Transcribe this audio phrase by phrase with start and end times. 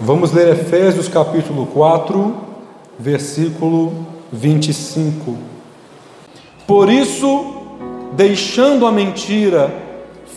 [0.00, 2.34] Vamos ler Efésios capítulo 4,
[2.98, 3.92] versículo
[4.30, 5.36] 25.
[6.66, 7.54] Por isso,
[8.12, 9.72] deixando a mentira,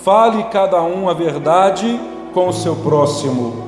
[0.03, 1.99] fale cada um a verdade
[2.33, 3.63] com o seu próximo,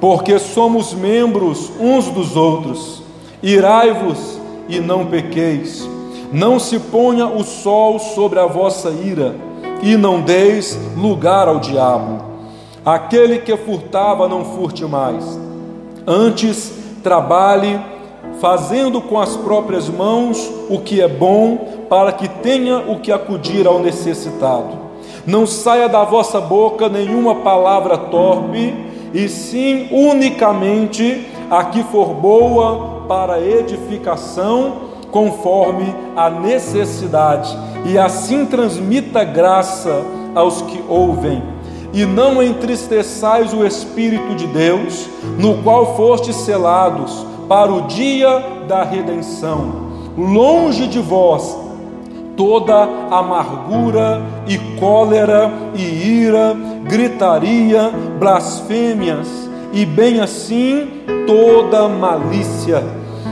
[0.00, 3.02] porque somos membros uns dos outros.
[3.42, 5.88] Irai-vos e não pequeis.
[6.32, 9.36] Não se ponha o sol sobre a vossa ira,
[9.82, 12.31] e não deis lugar ao diabo.
[12.84, 15.38] Aquele que furtava, não furte mais.
[16.06, 17.80] Antes, trabalhe,
[18.40, 23.66] fazendo com as próprias mãos o que é bom, para que tenha o que acudir
[23.66, 24.80] ao necessitado.
[25.24, 28.74] Não saia da vossa boca nenhuma palavra torpe,
[29.14, 39.22] e sim unicamente a que for boa para edificação, conforme a necessidade, e assim transmita
[39.22, 40.02] graça
[40.34, 41.42] aos que ouvem.
[41.92, 48.82] E não entristeçais o Espírito de Deus, no qual fostes selados para o dia da
[48.82, 49.92] redenção.
[50.16, 51.62] Longe de vós
[52.36, 59.28] toda amargura e cólera e ira, gritaria, blasfêmias
[59.72, 60.88] e bem assim
[61.26, 62.82] toda malícia.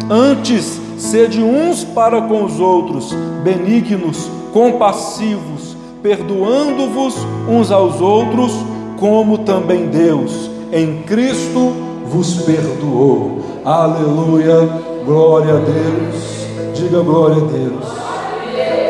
[0.09, 5.60] Antes, sede uns para com os outros, benignos, compassivos,
[6.03, 7.15] perdoando-vos
[7.49, 8.53] uns aos outros,
[8.99, 11.73] como também Deus em Cristo
[12.07, 13.41] vos perdoou.
[13.65, 14.69] Aleluia,
[15.05, 16.41] glória a Deus.
[16.75, 18.01] Diga glória a Deus.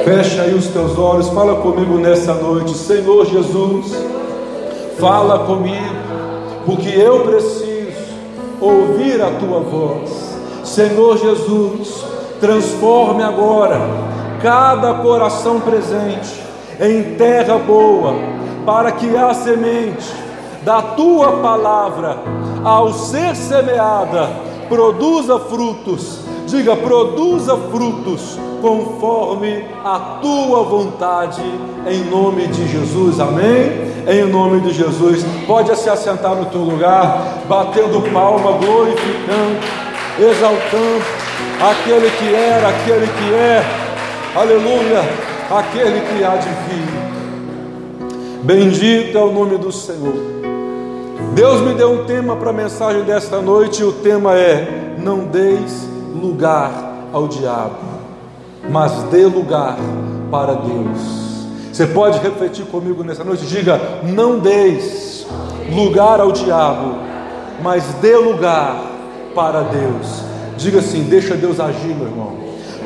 [0.04, 3.94] Fecha aí os teus olhos, fala comigo nessa noite, Senhor Jesus,
[4.98, 5.94] fala comigo,
[6.64, 7.60] porque eu preciso
[8.60, 10.38] ouvir a tua voz.
[10.64, 12.04] Senhor Jesus,
[12.40, 13.80] transforme agora
[14.40, 16.49] cada coração presente
[16.80, 18.14] em terra boa,
[18.64, 20.20] para que a semente
[20.62, 22.18] da tua palavra,
[22.64, 24.30] ao ser semeada,
[24.68, 26.20] produza frutos.
[26.46, 31.42] Diga, produza frutos conforme a tua vontade,
[31.86, 33.90] em nome de Jesus, amém?
[34.06, 39.58] Em nome de Jesus, pode se assentar no teu lugar, batendo palma, glorificando,
[40.18, 41.04] exaltando
[41.60, 43.64] aquele que era, aquele que é,
[44.34, 48.44] aleluia, aquele que há de vir.
[48.44, 50.14] Bendito é o nome do Senhor.
[51.34, 55.26] Deus me deu um tema para a mensagem desta noite, e o tema é: Não
[55.26, 57.90] deis lugar ao diabo
[58.68, 59.76] mas dê lugar
[60.30, 61.20] para Deus.
[61.72, 63.46] Você pode refletir comigo nessa noite?
[63.46, 65.26] Diga: não deis
[65.72, 66.96] lugar ao diabo,
[67.62, 68.82] mas dê lugar
[69.34, 70.22] para Deus.
[70.56, 72.40] Diga assim: deixa Deus agir, meu irmão.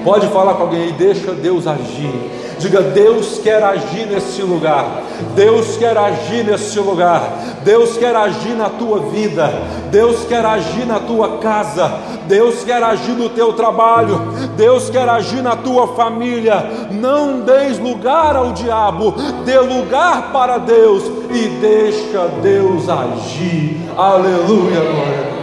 [0.04, 2.12] Pode falar com alguém aí, deixa Deus agir.
[2.58, 5.02] Diga: Deus quer agir nesse lugar.
[5.34, 7.22] Deus quer agir nesse lugar.
[7.62, 9.50] Deus quer agir na tua vida.
[9.90, 11.90] Deus quer agir na tua casa.
[12.26, 14.20] Deus quer agir no teu trabalho.
[14.56, 16.88] Deus quer agir na tua família.
[16.90, 19.14] Não deis lugar ao diabo.
[19.44, 23.80] Dê lugar para Deus e deixa Deus agir.
[23.96, 25.34] Aleluia.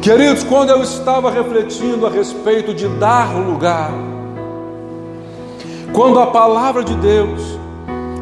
[0.00, 3.90] Queridos, quando eu estava refletindo a respeito de dar lugar,
[5.96, 7.40] quando a palavra de Deus,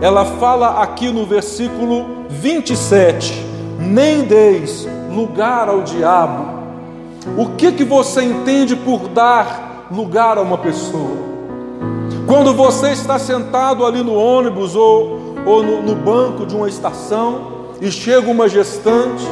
[0.00, 3.44] ela fala aqui no versículo 27,
[3.80, 6.54] nem deis lugar ao diabo.
[7.36, 11.16] O que que você entende por dar lugar a uma pessoa?
[12.28, 17.72] Quando você está sentado ali no ônibus ou, ou no, no banco de uma estação
[17.80, 19.26] e chega uma gestante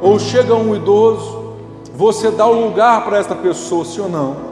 [0.00, 1.56] ou chega um idoso,
[1.96, 4.51] você dá o lugar para esta pessoa, sim ou não?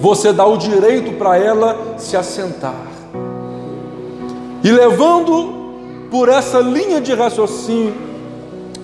[0.00, 2.86] Você dá o direito para ela se assentar.
[4.62, 7.94] E levando por essa linha de raciocínio,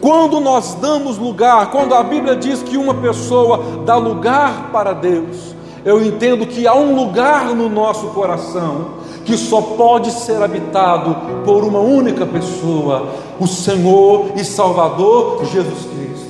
[0.01, 5.55] quando nós damos lugar, quando a Bíblia diz que uma pessoa dá lugar para Deus,
[5.85, 11.65] eu entendo que há um lugar no nosso coração que só pode ser habitado por
[11.65, 16.30] uma única pessoa, o Senhor e Salvador Jesus Cristo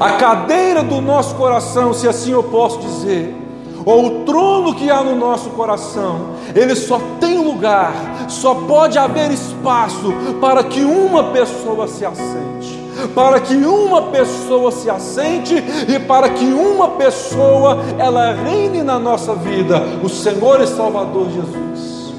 [0.00, 3.36] a cadeira do nosso coração, se assim eu posso dizer,
[3.84, 7.92] ou o trono que há no nosso coração, ele só tem lugar,
[8.26, 10.10] só pode haver espaço
[10.40, 12.80] para que uma pessoa se assente.
[13.14, 15.54] Para que uma pessoa se assente
[15.88, 22.12] e para que uma pessoa ela reine na nossa vida, o Senhor e Salvador Jesus.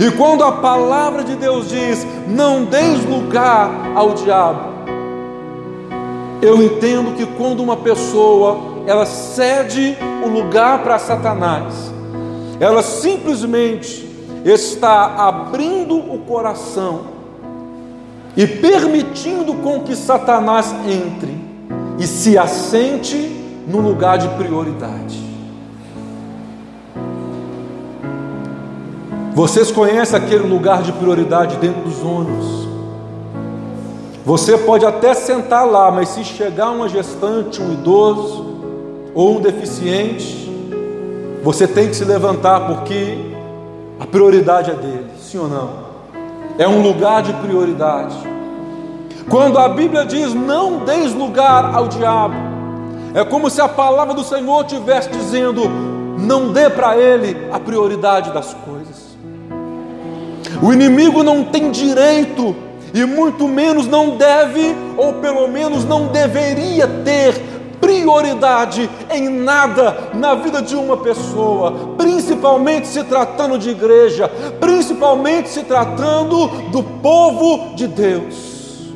[0.00, 4.75] E quando a palavra de Deus diz: "Não deis lugar ao diabo",
[6.42, 11.92] eu entendo que quando uma pessoa ela cede o lugar para Satanás,
[12.60, 14.06] ela simplesmente
[14.44, 17.16] está abrindo o coração
[18.36, 21.36] e permitindo com que Satanás entre
[21.98, 23.16] e se assente
[23.66, 25.24] no lugar de prioridade.
[29.34, 32.75] Vocês conhecem aquele lugar de prioridade dentro dos ônibus?
[34.26, 38.44] Você pode até sentar lá, mas se chegar uma gestante, um idoso
[39.14, 40.50] ou um deficiente,
[41.44, 43.18] você tem que se levantar porque
[44.00, 45.70] a prioridade é dele, sim ou não?
[46.58, 48.16] É um lugar de prioridade.
[49.30, 52.34] Quando a Bíblia diz não deis lugar ao diabo,
[53.14, 55.70] é como se a palavra do Senhor estivesse dizendo:
[56.18, 59.06] não dê para ele a prioridade das coisas.
[60.60, 62.56] O inimigo não tem direito,
[62.96, 67.34] e muito menos não deve, ou pelo menos não deveria ter
[67.78, 75.62] prioridade em nada na vida de uma pessoa, principalmente se tratando de igreja, principalmente se
[75.64, 78.94] tratando do povo de Deus.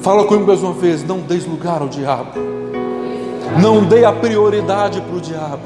[0.00, 2.32] Fala comigo mais uma vez: não deis lugar ao diabo,
[3.60, 5.62] não dê a prioridade para o diabo,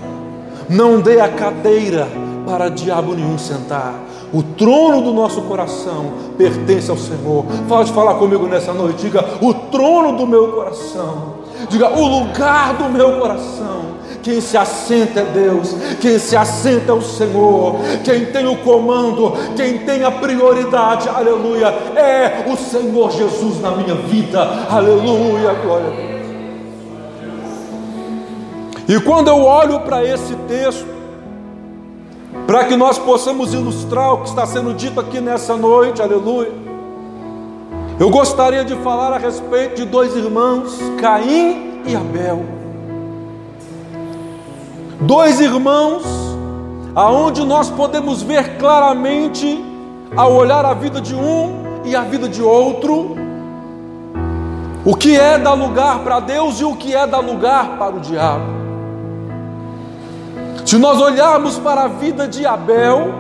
[0.69, 2.07] não dê a cadeira
[2.45, 4.06] para diabo nenhum sentar.
[4.33, 7.45] O trono do nosso coração pertence ao Senhor.
[7.69, 9.03] Pode falar comigo nessa noite.
[9.03, 11.37] Diga: o trono do meu coração.
[11.69, 13.97] Diga: o lugar do meu coração
[14.27, 19.33] quem se assenta é Deus, quem se assenta é o Senhor, quem tem o comando,
[19.55, 25.91] quem tem a prioridade, aleluia, é o Senhor Jesus na minha vida, aleluia, glória a
[25.91, 26.17] Deus.
[28.89, 30.96] E quando eu olho para esse texto,
[32.57, 36.51] para que nós possamos ilustrar o que está sendo dito aqui nessa noite, aleluia.
[38.01, 42.47] Eu gostaria de falar a respeito de dois irmãos, Caim e Abel.
[44.99, 46.03] Dois irmãos,
[46.95, 49.63] aonde nós podemos ver claramente,
[50.17, 53.17] ao olhar a vida de um e a vida de outro,
[54.83, 58.01] o que é dar lugar para Deus e o que é dar lugar para o
[58.01, 58.66] diabo.
[60.67, 63.15] Se nós olharmos para a vida de Abel,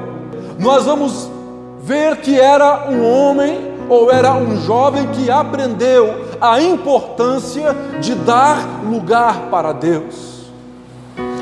[0.58, 1.30] nós vamos
[1.78, 8.82] ver que era um homem ou era um jovem que aprendeu a importância de dar
[8.84, 10.50] lugar para Deus.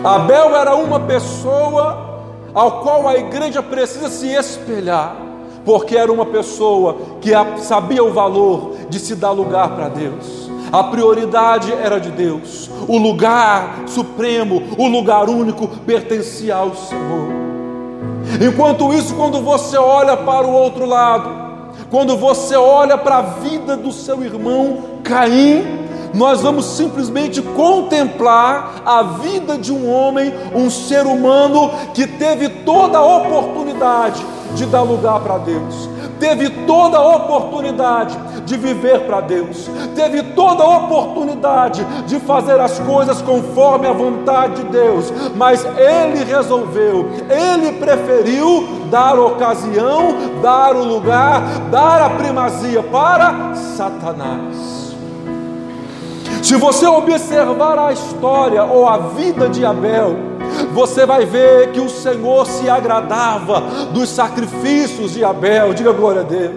[0.04, 2.20] Abel era uma pessoa
[2.52, 5.16] ao qual a igreja precisa se espelhar,
[5.64, 7.30] porque era uma pessoa que
[7.62, 10.43] sabia o valor de se dar lugar para Deus.
[10.74, 17.28] A prioridade era de Deus, o lugar supremo, o lugar único pertencia ao Senhor.
[18.44, 21.30] Enquanto isso, quando você olha para o outro lado,
[21.88, 25.64] quando você olha para a vida do seu irmão Caim,
[26.12, 32.98] nós vamos simplesmente contemplar a vida de um homem, um ser humano que teve toda
[32.98, 35.88] a oportunidade de dar lugar para Deus,
[36.24, 38.16] teve toda a oportunidade
[38.46, 44.62] de viver para Deus, teve toda a oportunidade de fazer as coisas conforme a vontade
[44.62, 52.82] de Deus, mas ele resolveu, ele preferiu dar ocasião, dar o lugar, dar a primazia
[52.82, 54.96] para Satanás.
[56.42, 60.16] Se você observar a história ou a vida de Abel,
[60.74, 63.60] você vai ver que o Senhor se agradava
[63.92, 65.72] dos sacrifícios de Abel.
[65.72, 66.54] Diga glória a Deus.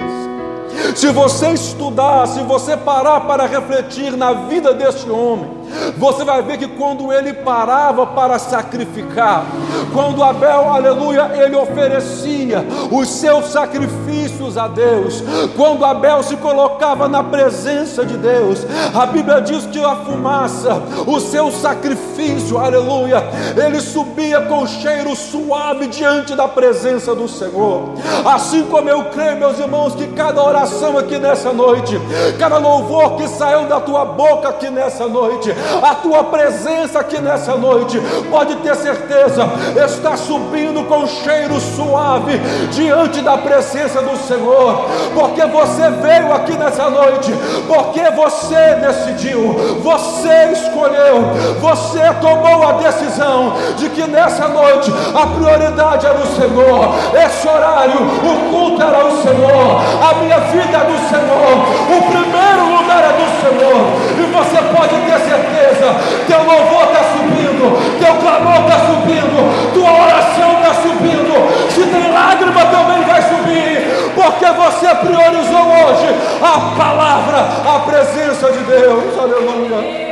[0.96, 5.50] Se você estudar, se você parar para refletir na vida deste homem,
[5.98, 9.46] você vai ver que quando ele parava para sacrificar,
[9.94, 15.24] quando Abel, aleluia, ele oferecia os seus sacrifícios a Deus,
[15.56, 21.20] quando Abel se colocava na presença de Deus, a Bíblia diz que a fumaça, o
[21.20, 23.24] seu sacrifício, aleluia,
[23.56, 27.94] ele subia com cheiro suave diante da presença do Senhor.
[28.26, 32.00] Assim como eu creio, meus irmãos, que cada oração aqui nessa noite,
[32.40, 37.56] cada louvor que saiu da tua boca aqui nessa noite, a tua presença aqui nessa
[37.56, 39.44] noite, pode ter certeza,
[39.86, 42.38] está subindo com cheiro suave
[42.72, 47.34] diante da presença do Senhor, porque você veio aqui nessa noite,
[47.68, 56.06] porque você decidiu, você escolheu, você tomou a decisão de que nessa noite a prioridade
[56.06, 56.94] era o Senhor,
[57.38, 61.54] esse horário, o culto era o Senhor, a minha vida é do Senhor,
[61.86, 63.78] o primeiro lugar é do Senhor,
[64.18, 70.52] e você pode ter certeza, teu louvor está subindo, teu clamor está subindo, tua oração
[70.54, 77.80] está subindo, se tem lágrima também vai subir, porque você priorizou hoje a palavra, a
[77.82, 80.08] presença de Deus, aleluia.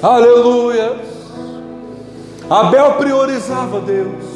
[0.00, 0.96] Aleluia.
[2.50, 4.33] Abel priorizava Deus.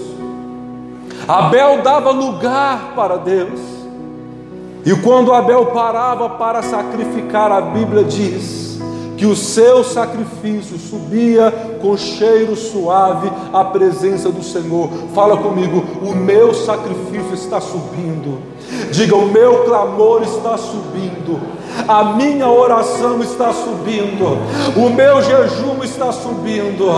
[1.29, 3.61] Abel dava lugar para Deus.
[4.83, 8.81] E quando Abel parava para sacrificar, a Bíblia diz
[9.19, 11.51] que o seu sacrifício subia
[11.83, 14.89] com cheiro suave à presença do Senhor.
[15.15, 18.39] Fala comigo, o meu sacrifício está subindo.
[18.91, 24.39] Diga, o meu clamor está subindo a minha oração está subindo,
[24.77, 26.89] o meu jejum está subindo,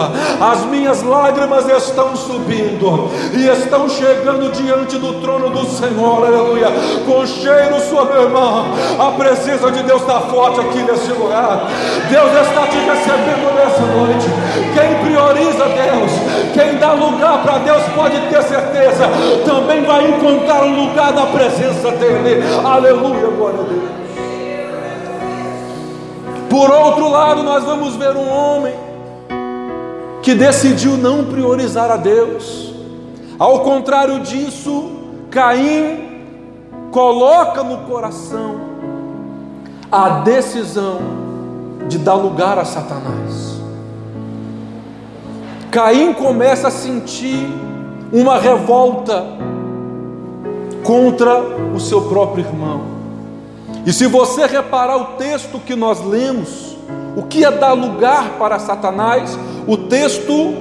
[0.41, 6.69] as minhas lágrimas estão subindo e estão chegando diante do trono do Senhor, aleluia,
[7.07, 8.67] com cheiro sobre meu irmão.
[8.99, 11.69] A presença de Deus está forte aqui nesse lugar.
[12.11, 14.27] Deus está te recebendo nessa noite.
[14.75, 16.10] Quem prioriza Deus,
[16.91, 19.05] dá lugar para Deus, pode ter certeza,
[19.45, 22.43] também vai encontrar o lugar da presença dEle.
[22.65, 23.91] Aleluia, glória a Deus.
[26.49, 28.75] Por outro lado, nós vamos ver um homem
[30.23, 32.75] que decidiu não priorizar a Deus.
[33.39, 34.91] Ao contrário disso,
[35.31, 36.09] Caim
[36.91, 38.61] coloca no coração
[39.91, 40.99] a decisão
[41.89, 43.50] de dar lugar a Satanás.
[45.71, 47.47] Caim começa a sentir
[48.13, 49.25] uma revolta
[50.83, 51.41] contra
[51.75, 52.83] o seu próprio irmão.
[53.87, 56.77] E se você reparar o texto que nós lemos,
[57.17, 60.55] o que é dar lugar para Satanás, o texto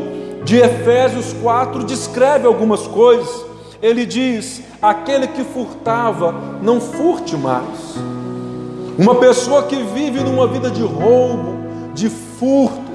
[0.44, 3.46] de Efésios 4 descreve algumas coisas.
[3.82, 7.96] Ele diz: aquele que furtava, não furte mais.
[8.98, 11.56] Uma pessoa que vive numa vida de roubo,
[11.94, 12.89] de furtos,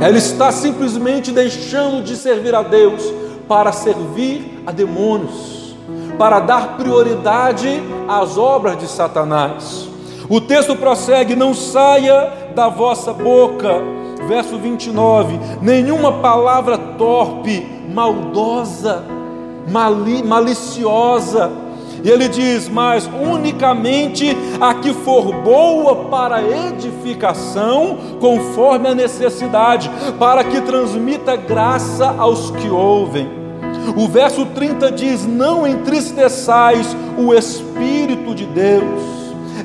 [0.00, 3.02] ela está simplesmente deixando de servir a Deus
[3.48, 5.56] para servir a demônios
[6.18, 9.88] para dar prioridade às obras de Satanás.
[10.28, 13.80] O texto prossegue: Não saia da vossa boca,
[14.26, 19.04] verso 29, nenhuma palavra torpe, maldosa,
[19.68, 21.65] mali, maliciosa.
[22.02, 30.44] E ele diz: Mas unicamente a que for boa para edificação, conforme a necessidade, para
[30.44, 33.28] que transmita graça aos que ouvem.
[33.96, 39.16] O verso 30 diz: Não entristeçais o Espírito de Deus.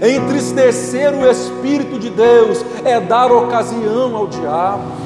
[0.02, 5.01] Entristecer o Espírito de Deus é dar ocasião ao diabo.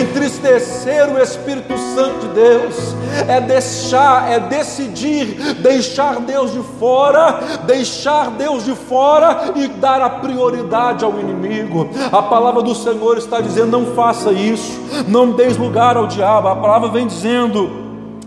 [0.00, 2.94] Entristecer o Espírito Santo de Deus
[3.28, 10.10] é deixar, é decidir deixar Deus de fora, deixar Deus de fora e dar a
[10.10, 11.88] prioridade ao inimigo.
[12.12, 16.48] A palavra do Senhor está dizendo: não faça isso, não deis lugar ao diabo.
[16.48, 17.70] A palavra vem dizendo: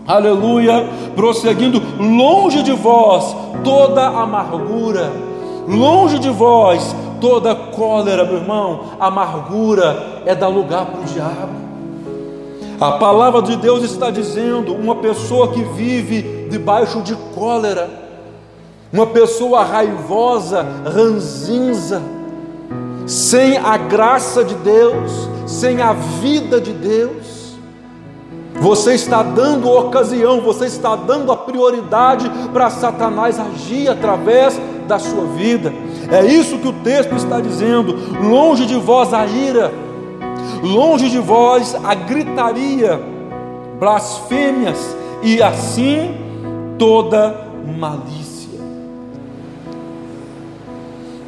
[0.06, 5.10] aleluia, prosseguindo, longe de vós toda amargura,
[5.66, 11.68] longe de vós toda cólera, meu irmão, amargura é dar lugar para o diabo.
[12.80, 17.88] A palavra de Deus está dizendo: uma pessoa que vive debaixo de cólera,
[18.92, 22.00] uma pessoa raivosa, ranzinza,
[23.06, 27.38] sem a graça de Deus, sem a vida de Deus,
[28.60, 35.24] você está dando ocasião, você está dando a prioridade para Satanás agir através da sua
[35.26, 35.72] vida.
[36.10, 37.94] É isso que o texto está dizendo.
[38.22, 39.72] Longe de vós a ira,
[40.62, 43.00] longe de vós a gritaria,
[43.78, 46.14] blasfêmias e assim
[46.78, 47.48] toda
[47.78, 48.58] malícia.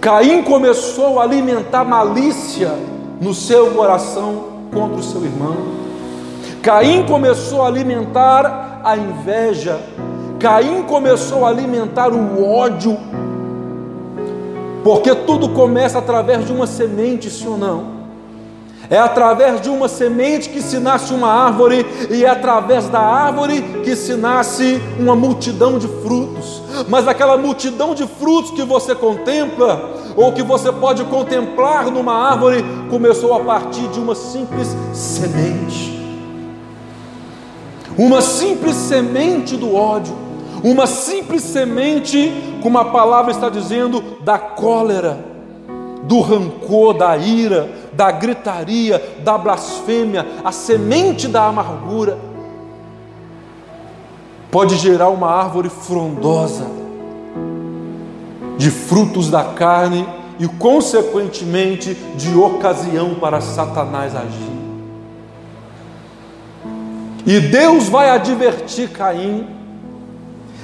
[0.01, 2.73] Caim começou a alimentar malícia
[3.21, 5.57] no seu coração contra o seu irmão.
[6.63, 9.79] Caim começou a alimentar a inveja,
[10.39, 12.99] Caim começou a alimentar o ódio,
[14.83, 18.01] porque tudo começa através de uma semente, sim ou não?
[18.89, 23.63] É através de uma semente que se nasce uma árvore, e é através da árvore
[23.85, 26.61] que se nasce uma multidão de frutos.
[26.89, 32.65] Mas aquela multidão de frutos que você contempla, ou que você pode contemplar numa árvore,
[32.91, 36.01] começou a partir de uma simples semente
[38.01, 40.15] uma simples semente do ódio,
[40.63, 45.25] uma simples semente, como a palavra está dizendo, da cólera,
[46.03, 52.19] do rancor, da ira, da gritaria, da blasfêmia, a semente da amargura,
[54.51, 56.67] pode gerar uma árvore frondosa,
[58.59, 60.07] de frutos da carne
[60.39, 64.61] e, consequentemente, de ocasião para Satanás agir.
[67.27, 69.60] E Deus vai advertir Caim,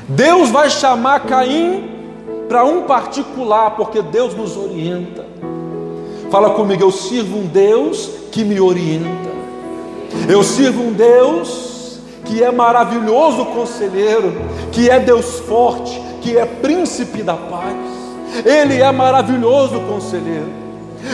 [0.09, 1.91] Deus vai chamar Caim
[2.49, 5.25] para um particular, porque Deus nos orienta.
[6.31, 9.27] Fala comigo, eu sirvo um Deus que me orienta.
[10.29, 14.33] Eu sirvo um Deus que é maravilhoso conselheiro,
[14.73, 17.77] que é Deus forte, que é príncipe da paz.
[18.45, 20.67] Ele é maravilhoso conselheiro.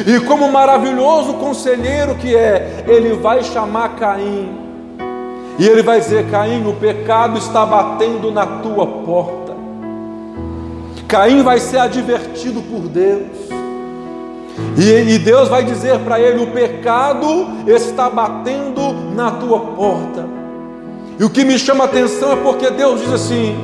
[0.06, 4.61] E como maravilhoso conselheiro que é, ele vai chamar Caim.
[5.62, 9.54] E ele vai dizer: Caim, o pecado está batendo na tua porta.
[11.06, 13.28] Caim vai ser advertido por Deus.
[14.76, 20.28] E, e Deus vai dizer para ele: o pecado está batendo na tua porta.
[21.16, 23.56] E o que me chama a atenção é porque Deus diz assim: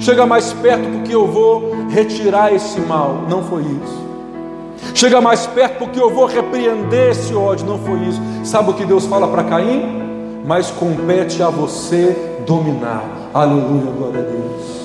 [0.00, 3.26] chega mais perto porque eu vou retirar esse mal.
[3.28, 4.02] Não foi isso.
[4.94, 7.66] Chega mais perto porque eu vou repreender esse ódio.
[7.66, 8.22] Não foi isso.
[8.44, 10.11] Sabe o que Deus fala para Caim?
[10.44, 13.04] Mas compete a você dominar.
[13.32, 14.82] Aleluia, glória a Deus.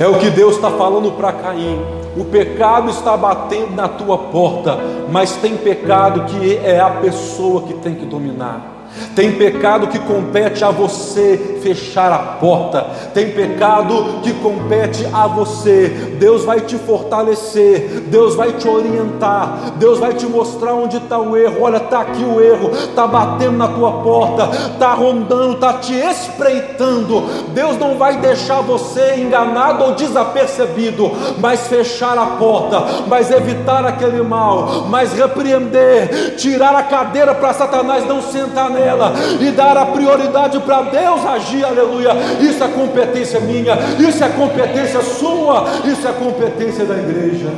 [0.00, 1.80] É o que Deus está falando para Caim.
[2.16, 4.78] O pecado está batendo na tua porta,
[5.10, 8.71] mas tem pecado que é a pessoa que tem que dominar.
[9.14, 12.86] Tem pecado que compete a você fechar a porta.
[13.12, 16.16] Tem pecado que compete a você.
[16.18, 18.04] Deus vai te fortalecer.
[18.06, 19.72] Deus vai te orientar.
[19.76, 21.62] Deus vai te mostrar onde está o erro.
[21.62, 22.70] Olha, está aqui o erro.
[22.70, 24.48] Está batendo na tua porta.
[24.72, 25.54] Está rondando.
[25.54, 27.22] Está te espreitando.
[27.54, 31.10] Deus não vai deixar você enganado ou desapercebido.
[31.38, 32.82] Mas fechar a porta.
[33.06, 34.86] Mas evitar aquele mal.
[34.88, 36.36] Mas repreender.
[36.36, 41.64] Tirar a cadeira para Satanás não sentar nela e dar a prioridade para Deus agir,
[41.64, 42.10] aleluia.
[42.40, 47.50] Isso é competência minha, isso é competência sua, isso é competência da igreja.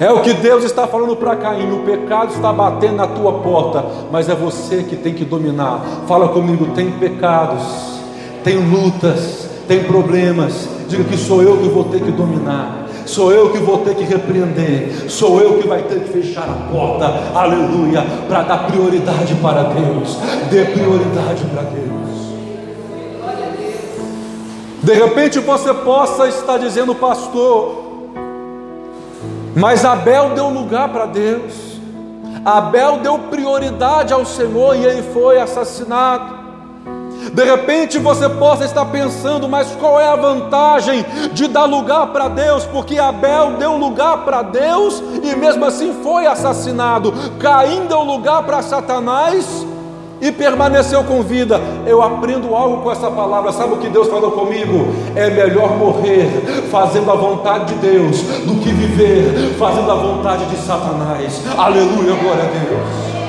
[0.00, 3.84] É o que Deus está falando para Caim: o pecado está batendo na tua porta,
[4.10, 5.80] mas é você que tem que dominar.
[6.08, 8.00] Fala comigo: tem pecados,
[8.42, 10.68] tem lutas, tem problemas.
[10.88, 14.04] Diga que sou eu que vou ter que dominar sou eu que vou ter que
[14.04, 19.62] repreender, sou eu que vai ter que fechar a porta, aleluia, para dar prioridade para
[19.64, 20.18] Deus,
[20.50, 21.92] dê prioridade para Deus.
[24.82, 27.82] De repente você possa estar dizendo, pastor,
[29.54, 31.80] mas Abel deu lugar para Deus,
[32.44, 36.41] Abel deu prioridade ao Senhor e ele foi assassinado.
[37.32, 42.28] De repente você possa estar pensando, mas qual é a vantagem de dar lugar para
[42.28, 42.64] Deus?
[42.64, 47.12] Porque Abel deu lugar para Deus e mesmo assim foi assassinado.
[47.38, 49.66] Caim deu lugar para Satanás
[50.22, 51.60] e permaneceu com vida.
[51.84, 53.50] Eu aprendo algo com essa palavra.
[53.50, 54.94] Sabe o que Deus falou comigo?
[55.16, 56.28] É melhor morrer
[56.70, 61.42] fazendo a vontade de Deus do que viver fazendo a vontade de Satanás.
[61.58, 63.21] Aleluia, glória a Deus.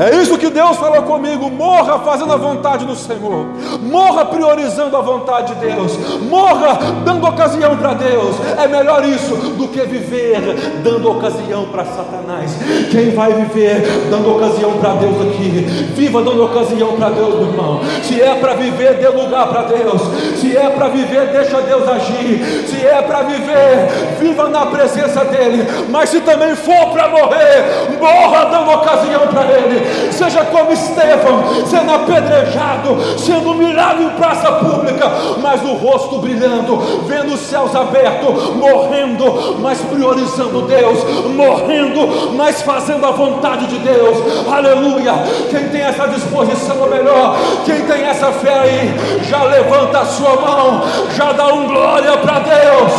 [0.00, 1.50] É isso que Deus falou comigo.
[1.50, 3.48] Morra fazendo a vontade do Senhor.
[3.82, 5.92] Morra priorizando a vontade de Deus.
[6.22, 8.34] Morra dando ocasião para Deus.
[8.56, 10.40] É melhor isso do que viver
[10.82, 12.56] dando ocasião para Satanás.
[12.90, 15.50] Quem vai viver dando ocasião para Deus aqui?
[15.94, 17.80] Viva dando ocasião para Deus, meu irmão.
[18.02, 20.00] Se é para viver, dê lugar para Deus.
[20.40, 22.64] Se é para viver, deixa Deus agir.
[22.66, 25.66] Se é para viver, viva na presença dEle.
[25.90, 31.92] Mas se também for para morrer, morra dando ocasião para Ele seja como Estevão, sendo
[31.92, 36.76] apedrejado, sendo humilhado em praça pública, mas o rosto brilhando,
[37.06, 40.98] vendo os céus abertos, morrendo, mas priorizando Deus,
[41.34, 44.18] morrendo, mas fazendo a vontade de Deus,
[44.50, 45.12] aleluia.
[45.50, 48.94] Quem tem essa disposição, ou melhor, quem tem essa fé aí,
[49.28, 50.82] já levanta a sua mão,
[51.16, 52.92] já dá um glória para Deus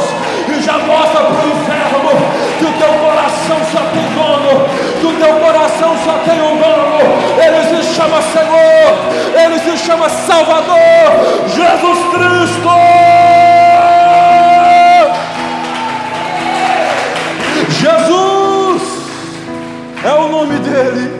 [0.49, 1.91] e já mostra para o inferno
[2.59, 4.10] que o teu coração só tem
[5.01, 6.99] que o teu coração só tem um dono,
[7.43, 10.77] ele se chama Senhor, ele se chama Salvador,
[11.47, 12.69] Jesus Cristo.
[17.79, 18.81] Jesus
[20.05, 21.11] é o nome dele.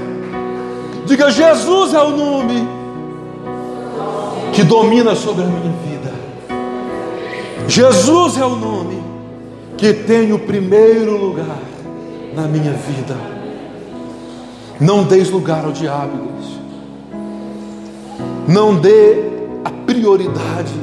[1.07, 2.67] Diga: Jesus é o nome
[4.53, 6.13] que domina sobre a minha vida.
[7.67, 9.01] Jesus é o nome
[9.75, 11.57] que tem o primeiro lugar
[12.35, 13.40] na minha vida.
[14.81, 16.59] Não deis lugar ao diabo, igreja.
[18.47, 19.23] Não dê
[19.63, 20.73] a prioridade,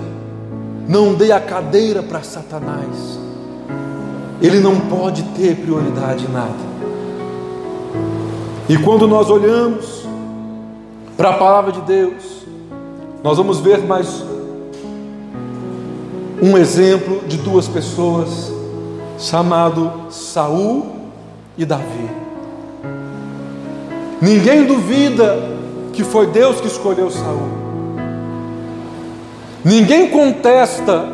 [0.89, 3.19] não dê a cadeira para Satanás.
[4.41, 6.69] Ele não pode ter prioridade em nada.
[8.69, 10.05] E quando nós olhamos
[11.17, 12.47] para a palavra de Deus,
[13.25, 14.23] nós vamos ver mais
[16.41, 18.53] um exemplo de duas pessoas
[19.19, 20.87] chamado Saul
[21.57, 22.28] e Davi.
[24.21, 25.39] Ninguém duvida
[25.93, 27.49] que foi Deus que escolheu Saul.
[29.65, 31.05] Ninguém contesta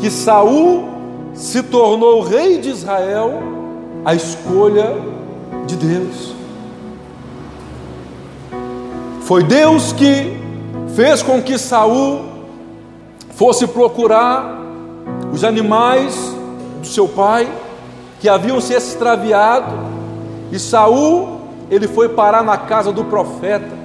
[0.00, 0.88] que Saul
[1.34, 3.42] se tornou rei de Israel
[4.04, 4.96] a escolha
[5.66, 6.34] de Deus.
[9.22, 10.36] Foi Deus que
[10.94, 12.22] fez com que Saul
[13.30, 14.60] fosse procurar
[15.32, 16.14] os animais
[16.80, 17.48] do seu pai
[18.20, 19.74] que haviam se extraviado,
[20.52, 21.31] e Saul
[21.74, 23.80] ele foi parar na casa do profeta.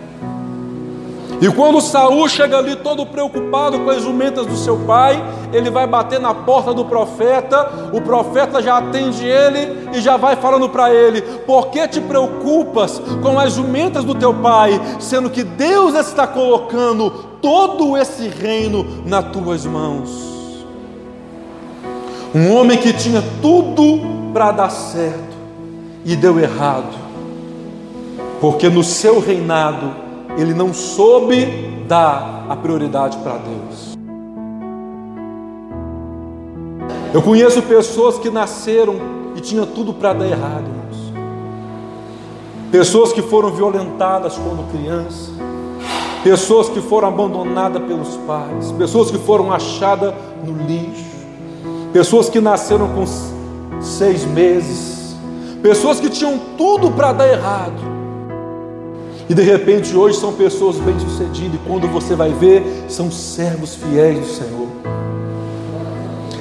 [1.39, 5.23] E quando Saul chega ali todo preocupado com as jumentas do seu pai,
[5.53, 10.35] ele vai bater na porta do profeta, o profeta já atende ele e já vai
[10.35, 15.43] falando para ele: Por que te preocupas com as jumentas do teu pai, sendo que
[15.43, 17.09] Deus está colocando
[17.41, 20.65] todo esse reino nas tuas mãos?
[22.35, 24.01] Um homem que tinha tudo
[24.33, 25.37] para dar certo
[26.03, 27.06] e deu errado,
[28.39, 29.91] porque no seu reinado
[30.37, 31.45] ele não soube
[31.87, 33.97] dar a prioridade para Deus.
[37.13, 38.95] Eu conheço pessoas que nasceram
[39.35, 41.13] e tinham tudo para dar errado, irmãos.
[42.71, 45.31] Pessoas que foram violentadas quando criança,
[46.23, 50.13] pessoas que foram abandonadas pelos pais, pessoas que foram achadas
[50.45, 51.05] no lixo,
[51.93, 53.05] pessoas que nasceram com
[53.81, 55.15] seis meses,
[55.63, 57.96] pessoas que tinham tudo para dar errado,
[59.29, 64.19] e de repente hoje são pessoas bem-sucedidas, e quando você vai ver, são servos fiéis
[64.19, 64.67] do Senhor.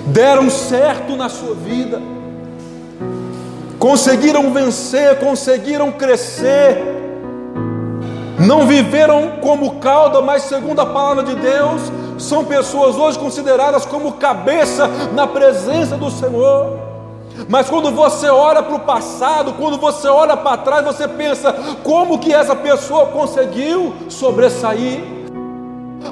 [0.06, 2.00] Deram certo na sua vida,
[3.78, 6.78] conseguiram vencer, conseguiram crescer,
[8.38, 11.82] não viveram como cauda, mas segundo a palavra de Deus,
[12.18, 16.85] são pessoas hoje consideradas como cabeça na presença do Senhor.
[17.48, 22.18] Mas quando você olha para o passado, quando você olha para trás, você pensa como
[22.18, 25.15] que essa pessoa conseguiu sobressair.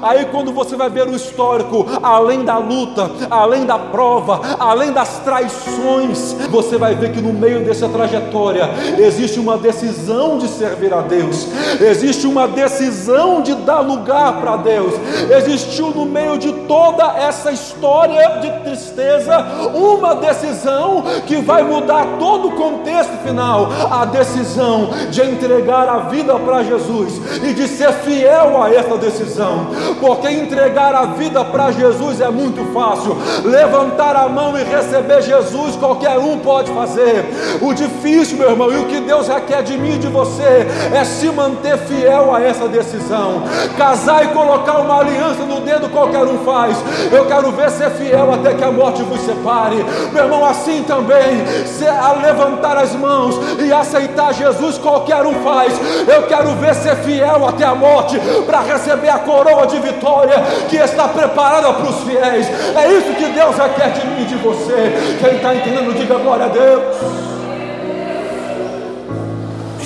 [0.01, 5.19] Aí, quando você vai ver o histórico, além da luta, além da prova, além das
[5.19, 11.01] traições, você vai ver que no meio dessa trajetória existe uma decisão de servir a
[11.01, 11.47] Deus,
[11.79, 14.93] existe uma decisão de dar lugar para Deus,
[15.29, 19.39] existiu no meio de toda essa história de tristeza
[19.73, 26.35] uma decisão que vai mudar todo o contexto final a decisão de entregar a vida
[26.35, 29.67] para Jesus e de ser fiel a essa decisão
[29.99, 33.15] porque entregar a vida para Jesus é muito fácil.
[33.43, 37.25] Levantar a mão e receber Jesus, qualquer um pode fazer.
[37.61, 41.03] O difícil, meu irmão, e o que Deus requer de mim e de você é
[41.03, 43.43] se manter fiel a essa decisão.
[43.77, 46.77] Casar e colocar uma aliança no dedo, qualquer um faz.
[47.11, 49.83] Eu quero ver ser fiel até que a morte vos separe.
[50.11, 55.73] Meu irmão, assim também, se a levantar as mãos e aceitar Jesus, qualquer um faz.
[56.07, 60.35] Eu quero ver ser fiel até a morte para receber a coroa de de vitória
[60.69, 62.47] que está preparada para os fiéis.
[62.75, 65.17] É isso que Deus requer de mim e de você.
[65.19, 66.95] Quem está entendendo, diga glória a Deus.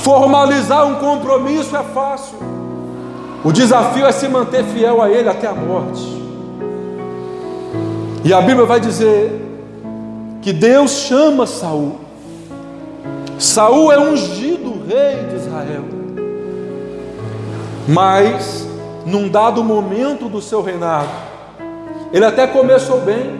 [0.03, 2.37] Formalizar um compromisso é fácil.
[3.43, 6.19] O desafio é se manter fiel a Ele até a morte.
[8.23, 9.31] E a Bíblia vai dizer
[10.41, 11.99] que Deus chama Saul.
[13.37, 15.83] Saul é ungido rei de Israel.
[17.87, 18.68] Mas
[19.05, 21.09] num dado momento do seu reinado.
[22.11, 23.39] Ele até começou bem.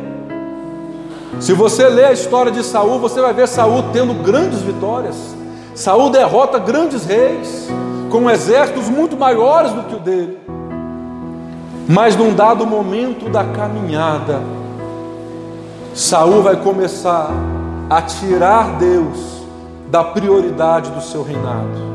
[1.40, 5.16] Se você ler a história de Saul, você vai ver Saul tendo grandes vitórias.
[5.76, 7.68] Saul derrota grandes reis
[8.10, 10.40] com exércitos muito maiores do que o dele.
[11.88, 14.42] Mas num dado momento da caminhada,
[15.94, 17.32] Saul vai começar
[17.90, 19.44] a tirar Deus
[19.90, 21.90] da prioridade do seu reinado.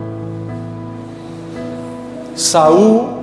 [2.35, 3.13] Saul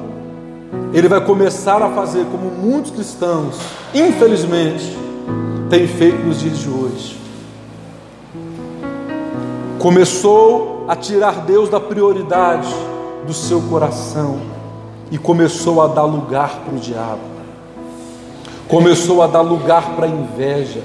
[0.93, 3.57] ele vai começar a fazer como muitos cristãos,
[3.93, 4.97] infelizmente,
[5.69, 7.17] têm feito nos dias de hoje.
[9.79, 12.69] Começou a tirar Deus da prioridade
[13.25, 14.39] do seu coração
[15.09, 17.31] e começou a dar lugar para o diabo.
[18.67, 20.81] Começou a dar lugar para a inveja.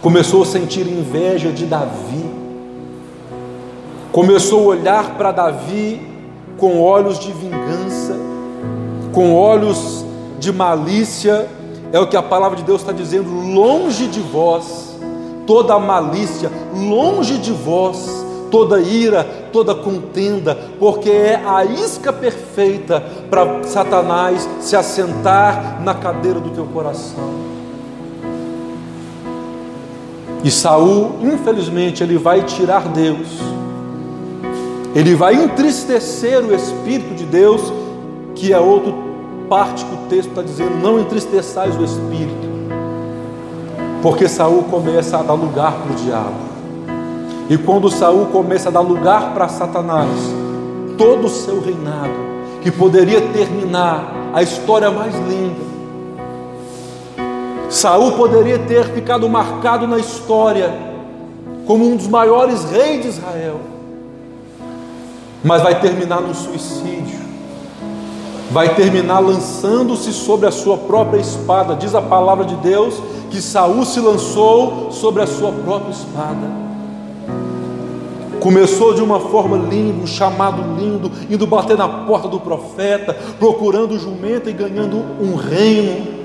[0.00, 2.30] Começou a sentir inveja de Davi.
[4.12, 6.00] Começou a olhar para Davi
[6.56, 8.23] com olhos de vingança
[9.14, 10.04] com olhos
[10.40, 11.48] de malícia,
[11.92, 14.98] é o que a palavra de Deus está dizendo, longe de vós,
[15.46, 19.22] toda malícia, longe de vós, toda ira,
[19.52, 23.00] toda contenda, porque é a isca perfeita
[23.30, 27.44] para Satanás se assentar na cadeira do teu coração.
[30.42, 33.28] E Saul, infelizmente, ele vai tirar Deus.
[34.94, 37.72] Ele vai entristecer o espírito de Deus,
[38.34, 39.03] que é outro
[39.48, 42.48] parte que o texto está dizendo: não entristeçais o espírito,
[44.02, 46.54] porque Saul começa a dar lugar para o diabo.
[47.48, 50.08] E quando Saul começa a dar lugar para Satanás,
[50.96, 55.62] todo o seu reinado que poderia terminar a história mais linda.
[57.68, 60.72] Saul poderia ter ficado marcado na história
[61.66, 63.60] como um dos maiores reis de Israel,
[65.42, 67.20] mas vai terminar no suicídio,
[68.50, 71.74] vai terminar lançando-se sobre a sua própria espada.
[71.74, 72.94] Diz a palavra de Deus
[73.30, 76.64] que Saul se lançou sobre a sua própria espada.
[78.40, 83.98] Começou de uma forma linda, um chamado lindo, indo bater na porta do profeta, procurando
[83.98, 86.24] jumento e ganhando um reino.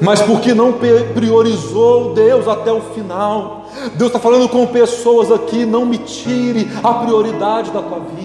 [0.00, 0.74] Mas porque não
[1.14, 3.66] priorizou Deus até o final.
[3.94, 8.23] Deus está falando com pessoas aqui: não me tire a prioridade da tua vida.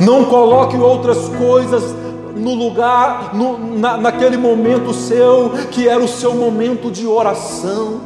[0.00, 1.94] Não coloque outras coisas
[2.36, 8.00] no lugar, no, na, naquele momento seu, que era o seu momento de oração.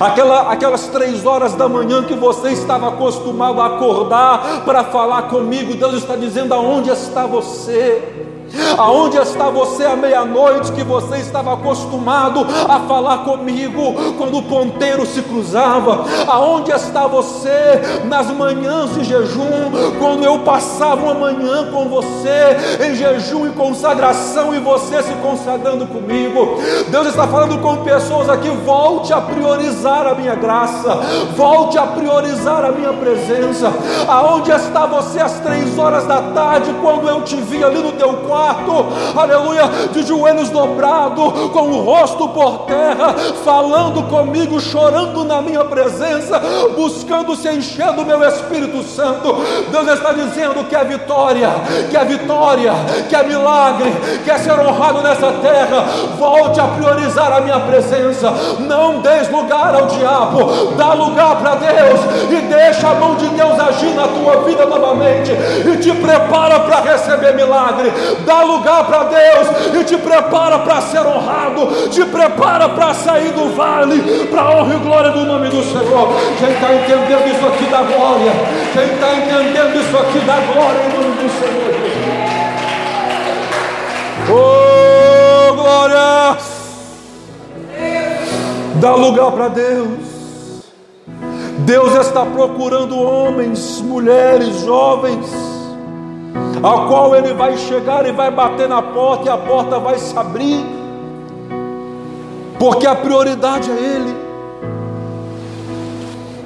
[0.00, 5.74] Aquela, aquelas três horas da manhã que você estava acostumado a acordar para falar comigo,
[5.74, 8.26] Deus está dizendo: aonde está você?
[8.76, 15.04] Aonde está você à meia-noite que você estava acostumado a falar comigo quando o ponteiro
[15.04, 16.04] se cruzava?
[16.26, 22.94] Aonde está você nas manhãs de jejum quando eu passava uma manhã com você em
[22.94, 26.58] jejum e consagração e você se consagrando comigo?
[26.88, 31.00] Deus está falando com pessoas aqui, volte a priorizar a minha graça,
[31.36, 33.72] volte a priorizar a minha presença.
[34.06, 38.14] Aonde está você às três horas da tarde quando eu te vi ali no teu
[38.14, 38.37] quarto?
[38.38, 45.64] Quarto, aleluia, de joelhos dobrados, com o rosto por terra, falando comigo, chorando na minha
[45.64, 46.40] presença,
[46.76, 49.34] buscando se encher do meu Espírito Santo.
[49.72, 51.50] Deus está dizendo que é vitória,
[51.90, 52.72] que é vitória,
[53.08, 55.84] que é milagre, que é ser honrado nessa terra.
[56.16, 62.00] Volte a priorizar a minha presença, não des lugar ao diabo, dá lugar para Deus
[62.30, 66.80] e deixa a mão de Deus agir na tua vida novamente e te prepara para
[66.80, 67.92] receber milagre
[68.28, 69.48] dá lugar para Deus
[69.80, 74.78] e te prepara para ser honrado, te prepara para sair do vale, para honra e
[74.78, 76.08] glória do nome do Senhor.
[76.38, 78.32] Quem está entendendo isso aqui da glória,
[78.74, 81.78] quem está entendendo isso aqui da glória em nome do Senhor.
[84.30, 86.36] Oh, glória!
[88.74, 89.88] Dá lugar para Deus.
[91.60, 95.47] Deus está procurando homens, mulheres, jovens
[96.62, 100.16] a qual ele vai chegar e vai bater na porta e a porta vai se
[100.16, 100.64] abrir,
[102.58, 104.16] porque a prioridade é Ele.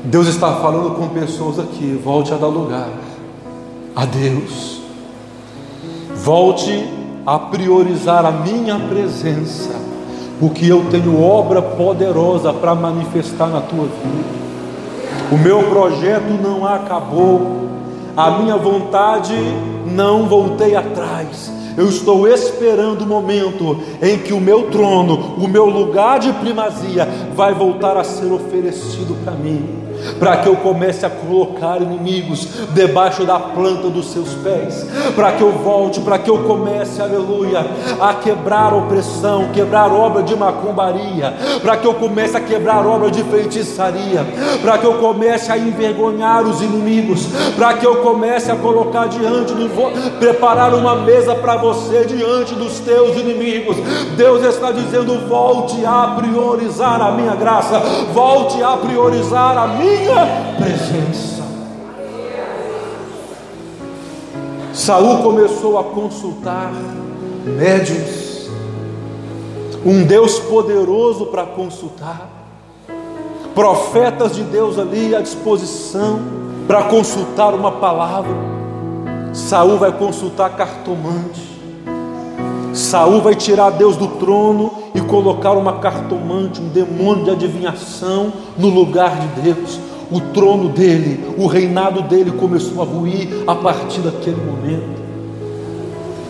[0.04, 2.88] Deus está falando com pessoas aqui, volte a dar lugar
[3.96, 4.82] a Deus,
[6.14, 6.86] volte
[7.24, 9.70] a priorizar a minha presença,
[10.40, 14.42] porque eu tenho obra poderosa para manifestar na tua vida.
[15.30, 17.68] O meu projeto não acabou,
[18.14, 19.34] a minha vontade
[19.92, 21.52] não voltei atrás.
[21.76, 27.06] Eu estou esperando o momento em que o meu trono, o meu lugar de primazia,
[27.34, 29.81] vai voltar a ser oferecido para mim
[30.18, 35.42] para que eu comece a colocar inimigos debaixo da planta dos seus pés, para que
[35.42, 37.66] eu volte, para que eu comece, aleluia,
[38.00, 43.22] a quebrar opressão, quebrar obra de macumbaria, para que eu comece a quebrar obra de
[43.24, 44.26] feitiçaria,
[44.62, 49.52] para que eu comece a envergonhar os inimigos, para que eu comece a colocar diante
[49.54, 49.62] do
[50.18, 53.76] preparar uma mesa para você diante dos teus inimigos.
[54.16, 57.80] Deus está dizendo: volte a priorizar a minha graça,
[58.12, 61.42] volte a priorizar a minha minha presença.
[64.72, 66.72] Saul começou a consultar
[67.44, 68.50] médios,
[69.84, 72.28] um Deus poderoso para consultar,
[73.54, 76.20] profetas de Deus ali à disposição
[76.66, 78.34] para consultar uma palavra.
[79.34, 81.51] Saul vai consultar cartomante.
[82.72, 88.68] Saul vai tirar Deus do trono e colocar uma cartomante, um demônio de adivinhação no
[88.68, 89.78] lugar de Deus.
[90.10, 95.02] O trono dele, o reinado dele começou a ruir a partir daquele momento.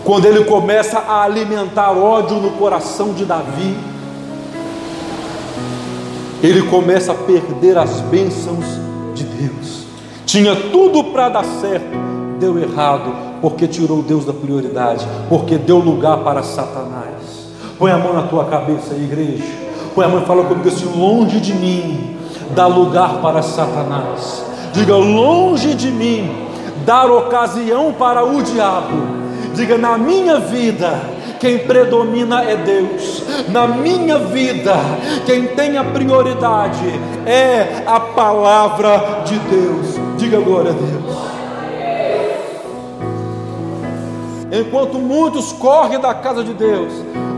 [0.05, 3.74] Quando ele começa a alimentar ódio no coração de Davi,
[6.42, 8.64] ele começa a perder as bênçãos
[9.14, 9.85] de Deus.
[10.26, 11.96] Tinha tudo para dar certo,
[12.40, 17.50] deu errado, porque tirou Deus da prioridade, porque deu lugar para Satanás.
[17.76, 19.42] Põe a mão na tua cabeça, igreja.
[19.92, 22.16] Põe a mão e fala comigo assim: longe de mim
[22.55, 24.44] dá lugar para Satanás.
[24.72, 26.31] Diga, longe de mim
[26.87, 29.20] dar ocasião para o diabo.
[29.55, 31.00] Diga, na minha vida,
[31.40, 33.24] quem predomina é Deus.
[33.48, 34.74] Na minha vida,
[35.26, 36.87] quem tem a prioridade
[37.26, 39.98] é a palavra de Deus.
[40.16, 41.31] Diga glória a Deus.
[44.52, 46.92] Enquanto muitos correm da casa de Deus,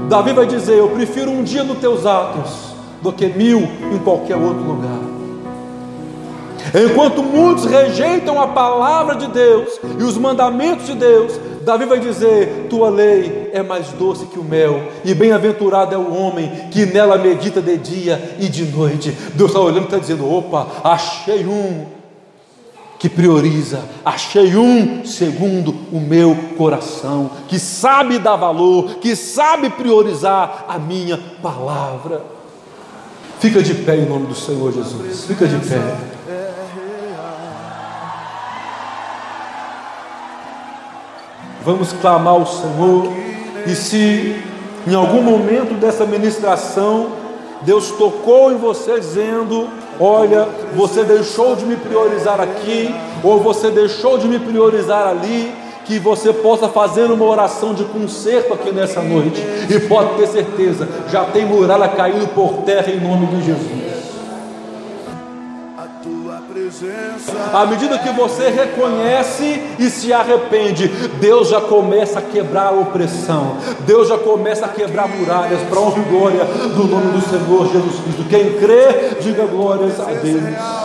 [0.09, 3.61] Davi vai dizer: Eu prefiro um dia nos teus atos do que mil
[3.93, 5.15] em qualquer outro lugar.
[6.75, 12.67] Enquanto muitos rejeitam a palavra de Deus e os mandamentos de Deus, Davi vai dizer:
[12.69, 17.17] Tua lei é mais doce que o mel, e bem-aventurado é o homem que nela
[17.17, 19.11] medita de dia e de noite.
[19.35, 21.87] Deus está olhando e está dizendo: Opa, achei um
[22.99, 30.65] que prioriza, achei um segundo o meu coração, que sabe dar valor, que sabe priorizar
[30.69, 32.23] a minha palavra.
[33.41, 35.97] Fica de pé em nome do Senhor Jesus, fica de pé.
[41.65, 43.13] Vamos clamar ao Senhor,
[43.67, 44.43] e se
[44.87, 47.25] em algum momento dessa ministração
[47.63, 49.69] Deus tocou em você dizendo:
[50.01, 55.53] Olha, você deixou de me priorizar aqui, ou você deixou de me priorizar ali.
[55.85, 60.89] Que você possa fazer uma oração de conserto aqui nessa noite, e pode ter certeza,
[61.13, 63.94] já tem muralha caindo por terra em nome de Jesus.
[67.53, 70.89] À medida que você reconhece e se arrepende,
[71.21, 76.01] Deus já começa a quebrar a opressão, Deus já começa a quebrar muralhas para honra
[76.01, 78.25] e glória do nome do Senhor Jesus Cristo.
[78.29, 80.84] Quem crê, diga glórias a Deus.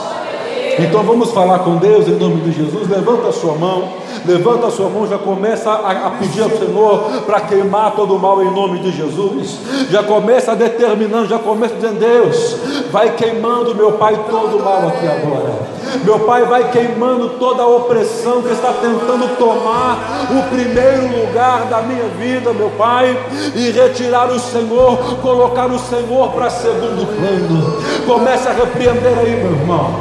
[0.82, 2.88] Então vamos falar com Deus em nome de Jesus.
[2.88, 3.90] Levanta a sua mão,
[4.26, 8.20] levanta a sua mão, já começa a, a pedir ao Senhor para queimar todo o
[8.20, 9.58] mal em nome de Jesus.
[9.90, 12.56] Já começa determinando, já começa dizendo: Deus,
[12.92, 15.80] vai queimando, meu Pai, todo o mal aqui agora.
[16.04, 21.82] Meu Pai vai queimando toda a opressão que está tentando tomar o primeiro lugar da
[21.82, 23.18] minha vida, meu Pai,
[23.56, 28.06] e retirar o Senhor, colocar o Senhor para segundo plano.
[28.06, 29.96] Comece a repreender aí, meu irmão.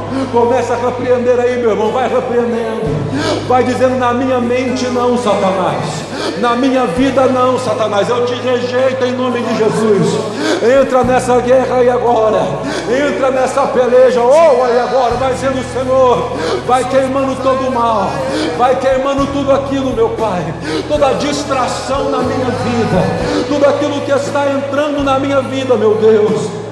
[0.69, 1.91] Comece a repreender aí, meu irmão.
[1.93, 2.83] Vai repreendendo.
[3.49, 5.79] Vai dizendo na minha mente, não, Satanás.
[6.39, 8.09] Na minha vida, não, Satanás.
[8.09, 10.21] Eu te rejeito em nome de Jesus.
[10.81, 12.43] Entra nessa guerra aí agora.
[12.87, 14.21] Entra nessa peleja.
[14.21, 15.15] Oh, aí agora.
[15.15, 16.33] Vai sendo Senhor.
[16.67, 18.11] Vai queimando todo o mal.
[18.59, 20.55] Vai queimando tudo aquilo, meu Pai.
[20.87, 23.47] Toda distração na minha vida.
[23.49, 26.68] Tudo aquilo que está entrando na minha vida, meu Deus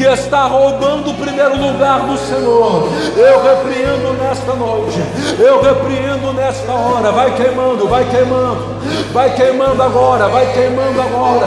[0.00, 2.88] que está roubando o primeiro lugar do Senhor.
[3.18, 4.98] Eu repreendo nesta noite,
[5.38, 7.12] eu repreendo nesta hora.
[7.12, 8.80] Vai queimando, vai queimando,
[9.12, 11.46] vai queimando agora, vai queimando agora,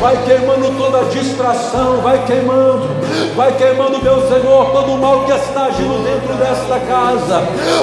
[0.00, 2.88] vai queimando toda distração, vai queimando,
[3.36, 7.40] vai queimando, meu Senhor, todo o mal que está agindo dentro desta casa.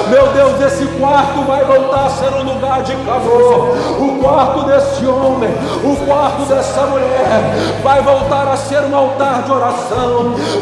[0.10, 3.69] Meu Deus, esse quarto vai voltar a ser um lugar de clamor.
[3.97, 5.49] O quarto desse homem,
[5.82, 10.09] o quarto dessa mulher, vai voltar a ser um altar de oração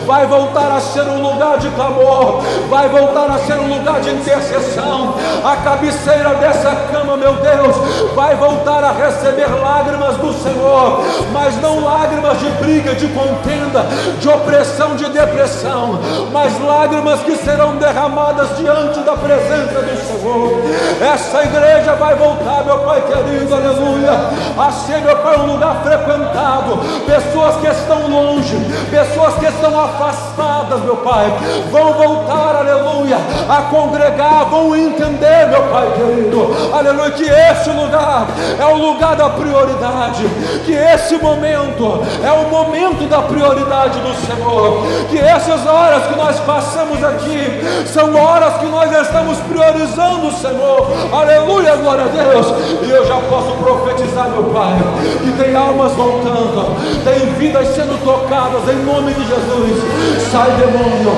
[0.06, 4.10] vai voltar a ser um lugar de clamor, vai voltar a ser um lugar de
[4.10, 5.16] intercessão.
[5.44, 7.76] A cabeceira dessa cama, meu Deus,
[8.16, 13.86] vai voltar a receber lágrimas do Senhor, mas não lágrimas de briga, de contenda,
[14.20, 16.00] de opressão, de depressão,
[16.32, 20.62] mas lágrimas que serão derramadas diante da presença do Senhor.
[21.02, 24.12] Essa igreja vai voltar, meu Pai querido, aleluia,
[24.58, 28.56] a ser, meu Pai, um lugar frequentado, pessoas que estão longe,
[28.90, 31.32] pessoas que estão afastadas, meu Pai,
[31.72, 38.28] vão voltar, aleluia, a congregar, vão entender, meu Pai querido, aleluia, que esse lugar
[38.60, 40.28] é o lugar da prioridade,
[40.66, 46.40] que esse momento é o momento da prioridade do Senhor, que essas horas que nós
[46.42, 52.48] passamos aqui são horas que nós estamos priorizando o Senhor, aleluia, glória a Deus,
[52.84, 54.76] e eu já posso profetizar, meu Pai,
[55.24, 60.32] que tem almas voltando, tem vidas sendo tocadas em nome de Jesus.
[60.32, 61.14] Sai demônio,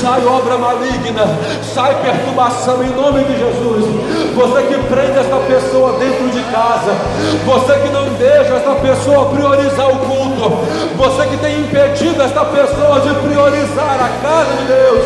[0.00, 1.26] sai obra maligna,
[1.62, 3.84] sai perturbação em nome de Jesus.
[4.34, 6.92] Você que prende esta pessoa dentro de casa,
[7.44, 10.50] você que não deixa esta pessoa priorizar o culto,
[10.96, 15.04] você que tem impedido esta pessoa de priorizar a casa de Deus,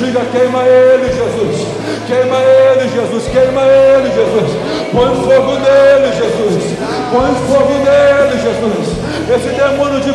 [0.00, 1.66] diga: queima ele, Jesus,
[2.06, 4.50] queima ele, Jesus, queima ele, Jesus,
[4.92, 6.78] põe fogo nele, Jesus,
[7.10, 9.02] põe fogo nele, Jesus.
[9.28, 10.12] Esse demônio de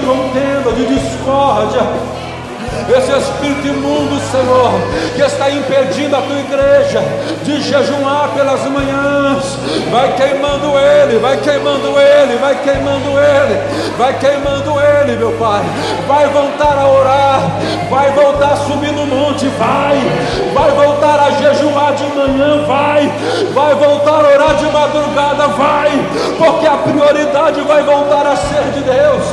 [1.28, 2.27] de discórdia,
[2.98, 4.72] esse espírito imundo, Senhor,
[5.16, 7.02] que está impedindo a tua igreja
[7.44, 9.58] de jejuar pelas manhãs,
[9.92, 15.62] vai queimando ele, vai queimando ele, vai queimando ele, vai queimando ele, meu Pai,
[16.08, 17.42] vai voltar a orar,
[17.90, 19.98] vai voltar a subir no monte, vai,
[20.54, 23.12] vai voltar a jejuar de manhã, vai,
[23.54, 25.92] vai voltar a orar de madrugada, vai,
[26.38, 29.24] porque a prioridade vai voltar a ser de Deus,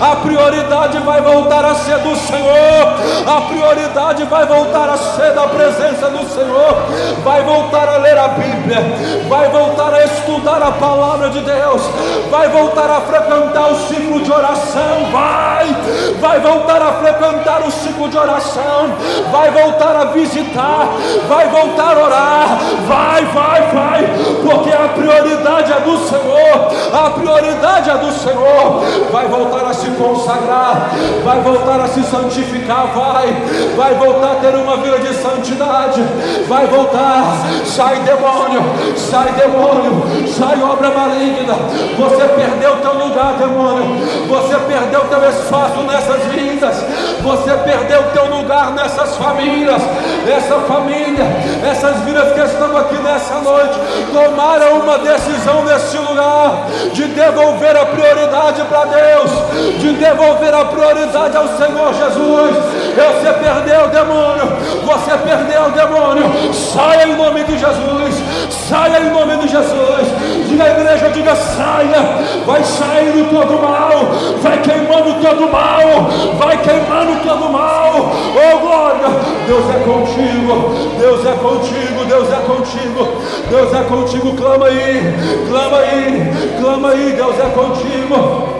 [0.00, 2.93] a prioridade vai voltar a ser do Senhor,
[3.26, 6.76] a prioridade vai voltar a ser da presença do Senhor,
[7.22, 8.80] vai voltar a ler a Bíblia,
[9.28, 11.82] vai voltar a estudar a palavra de Deus,
[12.30, 15.76] vai voltar a frequentar o ciclo de oração, vai,
[16.20, 18.92] vai voltar a frequentar o ciclo de oração,
[19.30, 20.88] vai voltar a visitar,
[21.28, 24.04] vai voltar a orar, vai, vai, vai,
[24.42, 29.90] porque a prioridade é do Senhor, a prioridade é do Senhor, vai voltar a se
[29.90, 30.90] consagrar,
[31.24, 33.32] vai voltar a se santificar, vai,
[33.76, 36.02] vai voltar a ter uma vida de santidade,
[36.48, 38.62] vai voltar, sai demônio,
[38.96, 41.54] sai demônio, sai obra maligna,
[41.96, 43.96] você perdeu teu lugar, demônio,
[44.28, 46.84] você perdeu teu espaço nessas vidas,
[47.22, 48.33] você perdeu teu
[48.64, 49.82] lugar nessas famílias,
[50.26, 51.24] essa família,
[51.68, 53.78] essas vidas que estão aqui nessa noite,
[54.12, 59.30] tomaram uma decisão nesse lugar de devolver a prioridade para Deus,
[59.78, 62.56] de devolver a prioridade ao Senhor Jesus.
[62.94, 64.46] Você perdeu, demônio,
[64.84, 66.54] você perdeu, demônio.
[66.54, 68.14] Saia em nome de Jesus,
[68.50, 70.06] saia em nome de Jesus.
[70.48, 72.00] Diga a igreja, diga saia,
[72.46, 74.06] vai saindo todo mal,
[74.40, 78.12] vai queimando todo mal, vai queimando todo mal.
[78.34, 79.08] Oh glória,
[79.46, 83.08] Deus é contigo, Deus é contigo, Deus é contigo,
[83.48, 84.36] Deus é contigo.
[84.36, 85.14] Clama aí,
[85.48, 88.53] clama aí, clama aí, Deus é contigo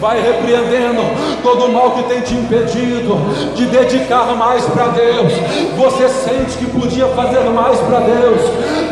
[0.00, 1.02] vai repreendendo
[1.42, 3.16] todo o mal que tem te impedido
[3.54, 5.32] de dedicar mais para Deus.
[5.76, 8.40] Você sente que podia fazer mais para Deus,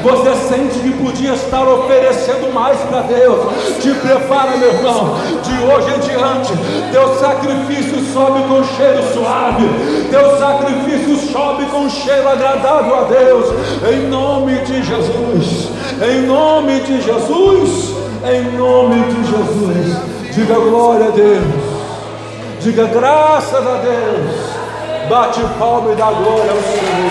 [0.02, 3.40] você sente que podia estar oferecendo mais para Deus.
[3.80, 6.52] Te prepara, meu irmão, de hoje em diante,
[6.92, 9.64] teu sacrifício sobe com cheiro suave,
[10.10, 13.46] teu sacrifício sobe com cheiro agradável a Deus,
[13.90, 15.68] em nome de Jesus,
[16.02, 17.94] em nome de Jesus,
[18.24, 20.17] em nome de Jesus.
[20.38, 21.42] Diga glória a Deus.
[22.60, 24.36] Diga graças a Deus.
[25.10, 27.10] Bate palma e dá glória ao Senhor.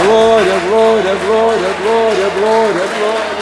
[0.00, 3.38] Glória, glória, glória, glória, glória, glória.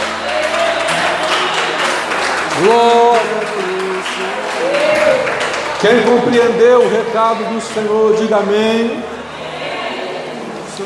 [2.63, 4.09] Glória a Deus.
[5.83, 9.05] Quem compreendeu o recado do Senhor, diga amém.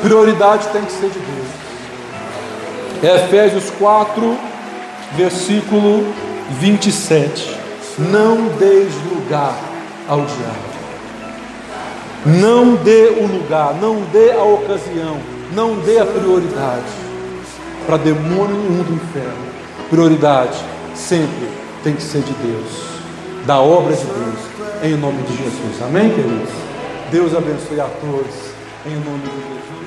[0.02, 3.14] Prioridade tem que ser de Deus.
[3.14, 4.36] Efésios 4,
[5.16, 7.56] versículo 27.
[7.98, 9.54] Não deis lugar
[10.08, 10.70] ao diabo.
[12.26, 15.18] Não dê o lugar, não dê a ocasião,
[15.54, 16.84] não dê a prioridade
[17.86, 19.50] para demônio nenhum do inferno.
[19.88, 20.58] Prioridade
[20.94, 21.48] sempre
[21.82, 22.68] tem que ser de Deus,
[23.46, 24.38] da obra de Deus,
[24.82, 25.82] em nome de Jesus.
[25.82, 26.50] Amém, queridos?
[27.10, 28.34] Deus abençoe a todos,
[28.86, 29.79] em nome de Jesus.